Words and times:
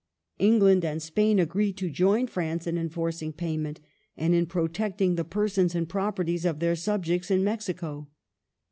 England 0.39 0.83
and 0.83 0.99
Spain 0.99 1.37
agreed 1.37 1.77
to 1.77 1.87
join 1.91 2.25
France 2.25 2.65
in 2.65 2.75
enforcing 2.75 3.31
payment, 3.31 3.79
and 4.17 4.33
in 4.33 4.47
protecting 4.47 5.13
the 5.13 5.23
persons 5.23 5.75
and 5.75 5.87
properties 5.87 6.43
of 6.43 6.57
their 6.57 6.75
subjects 6.75 7.29
in 7.29 7.43
Mexico. 7.43 8.07